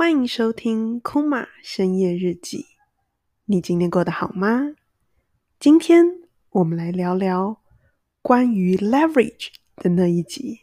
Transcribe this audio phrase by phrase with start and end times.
[0.00, 2.64] 欢迎收听 Kuma 深夜日记。
[3.44, 4.74] 你今天过得好吗？
[5.58, 7.60] 今天我们来聊聊
[8.22, 10.60] 关于 leverage 的那一集。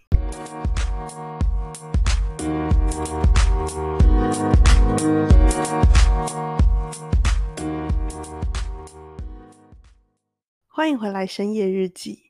[10.65, 12.26] 欢迎回来深夜日记。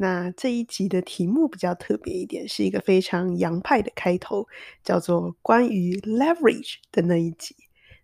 [0.00, 4.46] 那这一集的题目比较特别一点，是一个非常洋派的开头，
[4.84, 7.56] 叫做关于 leverage 的那一集。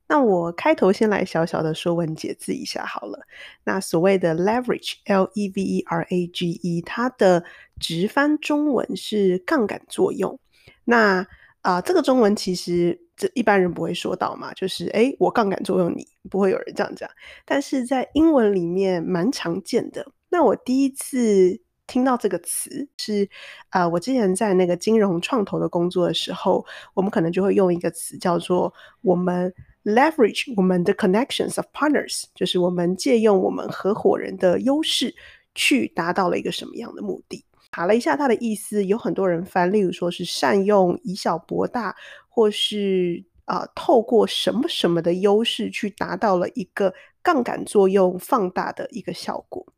[0.09, 3.21] 那我开头先来小小的说文解字一下好了。
[3.63, 7.45] 那所谓的 leverage，L E V E R A G E，它的
[7.79, 10.41] 直翻中文是杠杆作用。
[10.85, 11.25] 那
[11.63, 17.09] 啊、这个中文其实这一般人不会说到嘛，就是诶，我杠杆作用你，不会有人这样讲。
[17.45, 20.05] 但是在英文里面蛮常见的。
[20.29, 21.63] 那我第一次。
[21.87, 23.29] 听到这个词是，
[23.71, 29.53] 呃，我之前在那个金融创投的工作的时候，我们可能就会用一个词叫做我们
[29.85, 35.15] leverage 我们的 connections of partners，就是我们借用我们合伙人的优势
[35.55, 37.45] 去达到了一个什么样的目的。
[37.73, 41.95] 查了一下它的意思，有很多人翻，例如说是善用以小博大，
[42.29, 49.74] 或是啊、透过什么什么的优势去达到了一个杠杆作用放大的一个效果。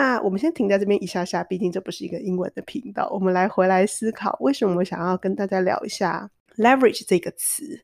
[0.00, 3.06] 那我们先停在这边一下下，毕竟这不是一个英文的频道。
[3.12, 7.82] 我们来回来思考，为什么我想要跟大家聊一下 leverage 这个词。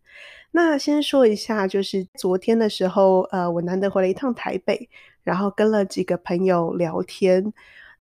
[0.50, 4.88] 那先说一下，就是昨天的时候，呃，我难得回了一趟台北，
[5.24, 7.52] 然后跟了几个朋友聊天。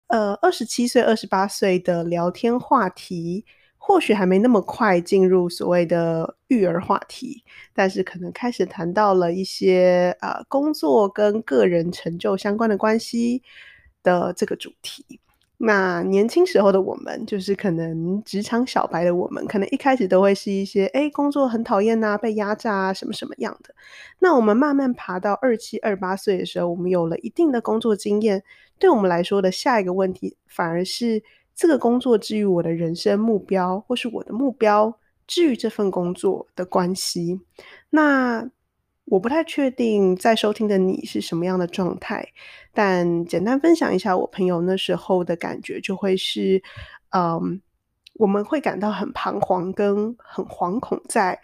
[0.07, 3.43] 呃，二十七岁、二十八岁的聊天话题，
[3.77, 7.43] 或许还没那么快进入所谓的育儿话题，
[7.73, 13.43] 但是可能开始谈到了一些呃工作跟个人成就相关的关系。
[14.05, 15.03] 的这个主题，
[15.57, 23.75] 那年轻时候的我们，就是可能职场小白的我们，可能一开始都会是一些，诶，工作很讨厌啊，被压榨啊，什么什么样的。
[24.19, 28.43] 那我们慢慢爬到二七二八岁的时候，我们有了一定的工作经验，
[28.77, 31.23] 对我们来说的下一个问题，反而是
[31.55, 37.39] 这个工作之于我的人生目标，或是我的目标之于这份工作的关系。
[37.89, 38.49] 那
[39.05, 42.27] 我不太确定在收听的你是什么样的状态，
[42.73, 46.61] 但简单分享一下我朋友那时候的感觉，就会是，
[47.11, 47.61] 嗯，
[48.15, 51.39] 我们会感到很彷徨跟很惶恐，在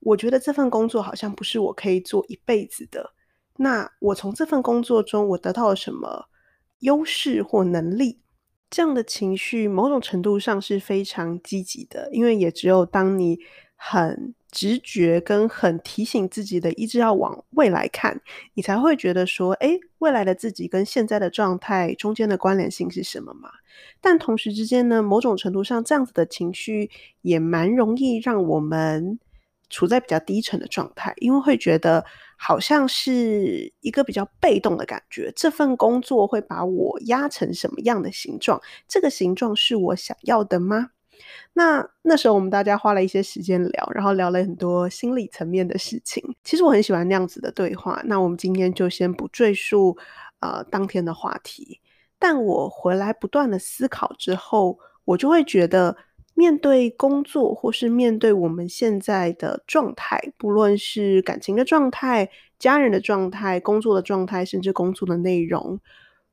[0.00, 3.12] 我觉得这份工作好像不是我可以做一辈子的。
[3.56, 6.24] 那我从这份工作中我得到了什么
[6.80, 8.20] 优势或能力？
[8.68, 13.38] 这样的情绪某种程度上是非常积极的，因为也只有当你
[13.86, 14.34] 很。
[14.54, 18.20] 直觉跟很提醒自己的，一直要往未来看，
[18.54, 23.50] 你才会觉得说，诶，未来的自己跟现在的状态中间的关联性是什么嘛？
[24.00, 26.88] 但同时之间呢，某种程度上，这样子的情绪
[27.22, 29.18] 也蛮容易让我们
[29.70, 32.04] 处在比较低沉的状态，因为会觉得
[32.38, 35.32] 好像是一个比较被动的感觉。
[35.34, 38.62] 这份工作会把我压成什么样的形状？
[38.86, 40.90] 这个形状是我想要的吗？
[41.52, 46.34] 那那时候我们大家花了一些时间聊，然后聊了很多心理层面的事情。
[46.42, 48.02] 其实我很喜欢那样子的对话。
[48.04, 49.96] 那我们今天就先不赘述
[50.40, 51.80] 呃当天的话题。
[52.18, 55.96] 但我回来不断的思考之后，我就会觉得，
[56.34, 65.78] 面对工作或是面对我们现在的状态，不论是感情的状态、家人的状态、工作的状态，甚至工作的内容，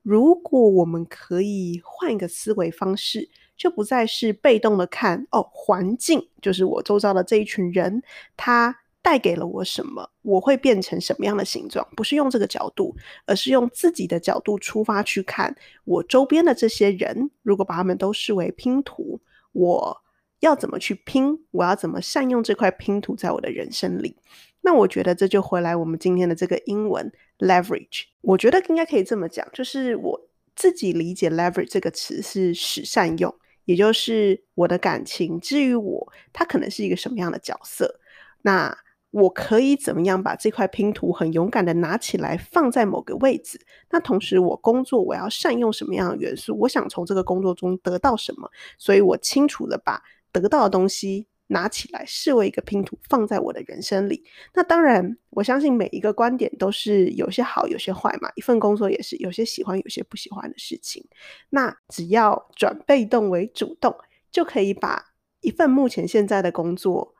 [0.01, 3.29] 如果我们可以换一个思维方式。
[3.61, 8.01] 就不再是被动的看哦，环境就是我周遭的这一群人，
[8.35, 11.87] 他带给了我什么，我会变成什么样的形状？
[11.95, 12.95] 不是用这个角度，
[13.27, 15.55] 而是用自己的角度出发去看
[15.85, 17.29] 我周边的这些人。
[17.43, 20.01] 如果把他们都视为拼图，我
[20.39, 21.45] 要怎么去拼？
[21.51, 24.17] 我要怎么善用这块拼图在我的人生里？
[24.61, 28.05] 那我觉得这就回来我们今天的这个英文 leverage。
[28.21, 30.19] 我觉得应该可以这么讲，就是我
[30.55, 33.31] 自己理解 leverage 这个词是使善用。
[33.65, 37.99] 也就是我的感情，至于我，他可能是一个什么样的角色？
[38.41, 38.77] 那
[39.11, 43.59] 我可以怎么样把这块拼图很勇敢的拿起来放在某个位置？
[43.89, 46.57] 那同时我工作，我要善用什么样的元素？
[46.59, 48.49] 我想从这个工作中得到什么？
[48.77, 51.27] 所以我清楚的把得到的东西。
[51.51, 54.23] 拿起来视为一个拼图，放在我的人生里。
[54.53, 58.31] 那当然，我相信每一个观点都是有些好，有些坏嘛。
[58.35, 61.05] 一份工作也是有些喜欢，有些不喜欢的事情。
[61.49, 63.95] 那只要转被动为主动，
[64.31, 67.13] 就可以把一份目前现在的工作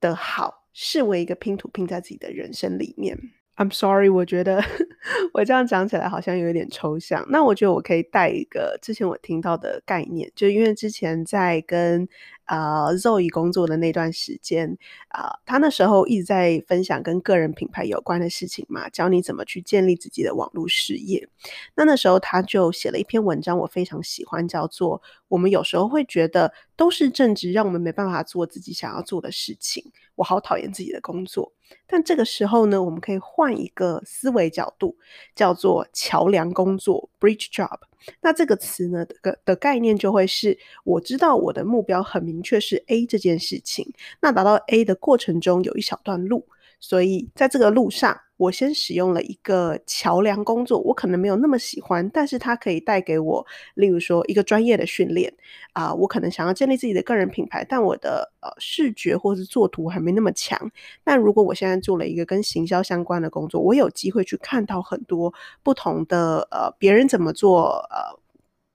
[0.00, 3.16] 的好视为一个拼图，拼在自己的人生里面。
[3.56, 4.60] I'm sorry，我觉得
[5.32, 7.24] 我这样讲起来好像有点抽象。
[7.30, 12.08] 那我觉得我可以带一个之前我听到的概念，就因为之前在跟
[12.44, 14.76] 啊、呃、Zoe 工作的那段时间
[15.08, 21.28] 啊、呃，他那时候一直在分享跟个人品牌有关的事情嘛，教你怎么去建立自己的网络事业。
[21.74, 29.92] 那那时候他就写了一篇文章，我非常喜欢，叫做“我们有时候会觉得都是正职，让我们没办法做自己想要做的事情。
[30.16, 31.52] 我好讨厌自己的工作。”
[31.86, 34.96] 但这个时候呢，我们可以换一个思维角度，
[35.34, 37.78] 叫做桥梁工作 （bridge job）。
[38.20, 46.46] 那这个词呢的的概念就会是，我知道我的目标很明确是 A 这件事情，那达到 A 的过程中有一小段路。
[46.80, 55.32] 所以在这个路上，我先使用了一个桥梁工作，我可能没有那么喜欢，但是它可以带给我，例如说一个专业的训练
[55.72, 60.70] 啊、我可能想要建立自己的个人品牌，但我的呃视觉或是作图还没那么强。
[61.02, 65.32] 但如果我现在做了一个跟行销相关的工作，我有机会去看到很多
[65.62, 68.23] 不同的呃别人怎么做呃。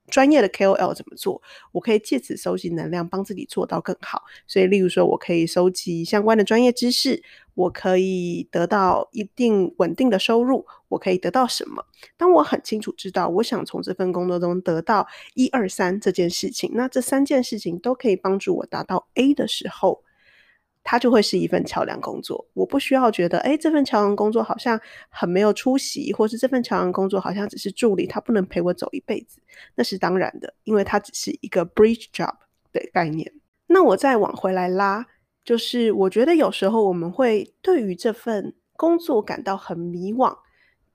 [0.09, 1.41] 专业的 KOL 怎么做？
[1.71, 4.23] 我可以借此收集能量，帮自己做到更好。
[4.45, 7.23] 所以，例如说，我可以收集相关的专业知识，
[7.56, 10.65] 我可以得到一定稳定的收入。
[10.89, 11.85] 我可以得到什么？
[12.17, 20.03] 当我很清楚知道，我想从这份工作中得到一二三这件事情，那这三件事情都可以帮助我达到 A 的时候。
[20.91, 29.39] 它就会是一份桥梁工作，我不需要觉得，哎，这份桥梁工作好像很没有出息，或是这份桥梁工作好像只是助理，他不能陪我走一辈子，
[29.75, 32.33] 那是当然的，因为它只是一个 bridge job
[32.74, 33.31] 的概念。
[33.68, 35.06] 那我再往回来拉，
[35.45, 40.35] 就是我觉得有时候我们会对于这份工作感到很迷惘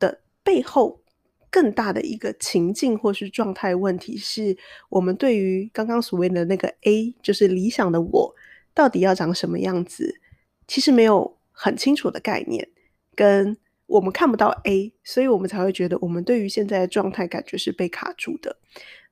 [0.00, 1.02] 的背后，
[1.48, 4.56] 更大的一个情境或是状态问题是，
[4.88, 8.34] 我们对于刚刚所谓的那个 A，就是理想的我。
[8.74, 10.20] 到底要长什么样子？
[10.66, 12.68] 其实没有很清楚的概念，
[13.14, 13.56] 跟
[13.86, 18.56] 我们看不到 A，所以我们才会觉得我们对于现在的状态感觉是被卡住的。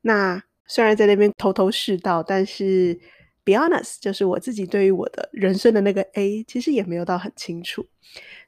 [0.00, 2.98] 那虽然在那边头头是道，但是
[3.44, 7.86] be honest，就是我自己对于我的人生的那个 A，其实也没有到很清楚。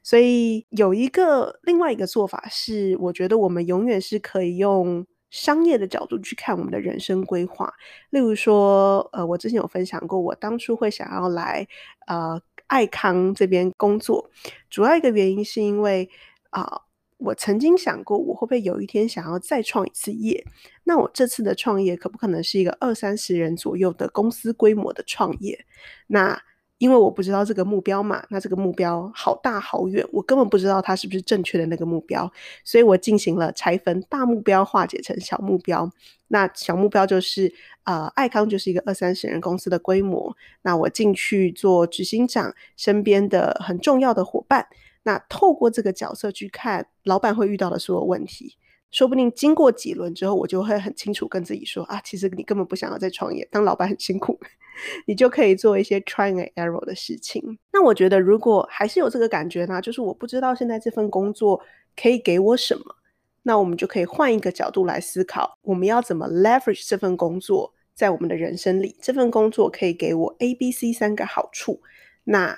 [0.03, 5.05] 所以有一个另外一个做法是，我觉得我们永远是可以用。
[5.35, 7.73] 商业的角度去看我们的人生规划，
[8.09, 11.67] 例如说，呃，我之前有分享过，我当初会想要来
[12.07, 14.31] 呃爱康这边工作，
[14.69, 16.09] 主要一个原因是因为
[16.51, 16.81] 啊、呃，
[17.17, 20.41] 我曾经想过，我会不会有一天想要再创一次业？
[20.85, 25.65] 那我这次的创业可不可能是一个二三十人左右的公司规模的创业？
[26.07, 26.41] 那
[26.77, 32.29] 因为我不知道这个目标嘛，那这个目标好大好远，我根本不知道它是不是正确的那个目标，
[32.63, 35.89] 所以我进行了拆分，大目标化解成小目标。
[36.27, 44.67] 那小目标就是，呃，爱康就是一个二三十人公司的规模，那我进去做执行长，身边的很重要的伙伴，
[45.03, 48.57] 那透过这个角色去看老板会遇到的所有问题。
[48.91, 54.39] 说不定经过几轮之后，我就会很清楚跟自己说啊，其实你根本不想要再创业，当老板很辛苦，
[55.05, 57.57] 你就可以做一些 try and error 的事情。
[57.73, 61.61] 那我觉得，如果还是有这个感觉呢，就是我不知道现在这份工作
[61.95, 62.95] 可以给我什么，
[63.43, 71.81] 那我们就可以换一个角度来思考，我们要怎么 leverage 这份工作在我们的人生里，这份工作可以给我 A、B、C 三个好处，
[72.23, 72.57] 那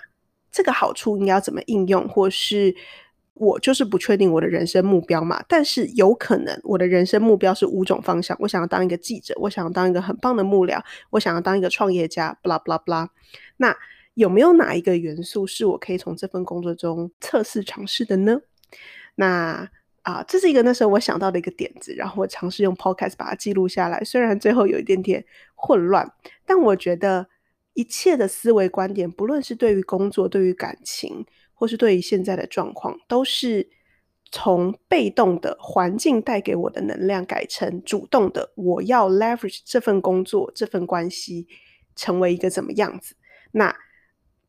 [0.51, 2.75] 这个好处应该要怎么应用，或是？
[3.39, 8.36] 我就是不确定我的人生目标嘛，但是有可能我的人生目标是五种方向。
[8.39, 10.81] 我想要当一个记者，我想要当一个很棒的幕僚，
[11.12, 13.07] 我想要当一个创业家，blah blah blah。
[13.57, 13.75] 那
[14.16, 18.42] 有没有哪一个元素是我可以从这份工作中测试尝试的呢？
[19.16, 19.69] 那
[20.02, 24.04] 啊，这是一个那时候我想到的一个点子，然后我尝试用 podcast 把它记录下来。
[24.04, 25.23] 虽然最后有一点点
[25.54, 26.11] 混乱，
[26.45, 27.28] 但我觉得
[27.73, 31.26] 一切的思维观点，不论是对于工作，对于感情。
[31.59, 33.68] 或是对于现在的状况，都是
[34.31, 41.47] 从被动的环境带给我的能量改成主动的，我要 leverage 这份工作、这份关系
[41.95, 43.16] 成为一个怎么样子？
[43.54, 43.76] 那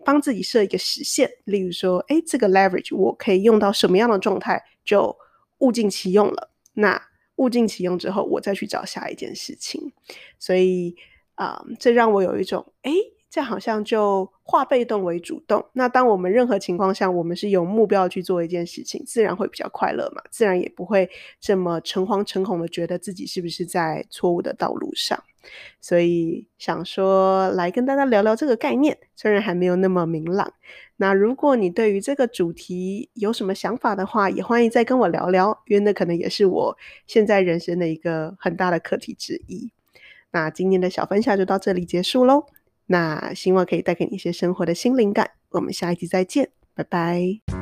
[0.04, 5.16] 帮自己设一个时限，例如说，哎，这个 leverage 我可以用到什么样的状态，就
[5.58, 6.50] 物尽其用了。
[6.74, 7.00] 那
[7.36, 9.92] 物尽其用之后，我再去找下一件事情。
[10.38, 10.94] 所以
[11.36, 12.92] 啊、这让我有一种哎。
[13.30, 15.64] 这好像就化被动为主动。
[15.72, 21.08] 那当我们任何情况下，我们是有目标去做一件事情，自然会比较快乐嘛，自然也不会
[21.40, 25.22] 这么诚惶诚恐的觉得自己是不是在错误的道路上。
[25.80, 30.52] 所以想说来跟大家聊聊这个概念，虽然还没有那么明朗。
[30.96, 39.70] 那如果你对于这个主题有什么想法的话，也欢迎再跟我聊聊，因为那可能也是我现在人生的一个很大的课题之一。
[40.32, 42.44] 那今天的小分享就到这里结束喽。
[42.88, 45.30] 那希望可以带给你一些生活的新灵感。
[45.50, 47.57] 我们下一集再见，拜拜。